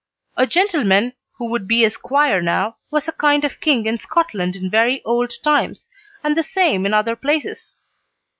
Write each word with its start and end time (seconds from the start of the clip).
A 0.35 0.47
gentleman 0.47 1.13
who 1.37 1.45
would 1.51 1.67
be 1.67 1.85
a 1.85 1.91
squire 1.91 2.41
now 2.41 2.77
was 2.89 3.07
a 3.07 3.11
kind 3.11 3.43
of 3.45 3.59
king 3.61 3.85
in 3.85 3.99
Scotland 3.99 4.55
in 4.55 4.67
very 4.67 5.03
old 5.03 5.31
times, 5.43 5.89
and 6.23 6.35
the 6.35 6.41
same 6.41 6.87
in 6.87 6.93
other 6.95 7.15
places. 7.15 7.75